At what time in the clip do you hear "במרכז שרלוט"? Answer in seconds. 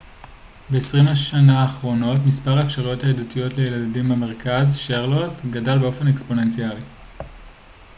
4.09-5.31